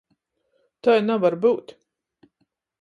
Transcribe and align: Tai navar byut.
Tai 0.87 0.95
navar 1.05 1.35
byut. 1.45 1.67